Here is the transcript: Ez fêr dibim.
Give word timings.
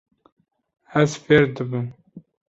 Ez 1.01 1.11
fêr 1.23 1.43
dibim. 1.55 1.87